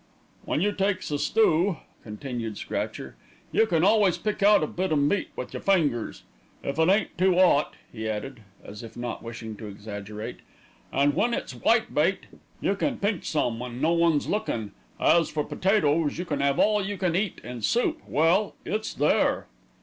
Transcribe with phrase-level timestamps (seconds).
[0.45, 3.15] "When you takes a stoo," continued Scratcher,
[3.51, 6.23] "you can always pick out a bit o' meat with your fingers
[6.63, 10.37] if it ain't too 'ot," he added, as if not wishing to exaggerate.
[10.91, 12.23] "An' when it's whitebait,
[12.61, 14.71] you can pinch some when no one's lookin'.
[14.99, 19.45] As for potatoes, you can 'ave all you can eat, and soup, well, it's there."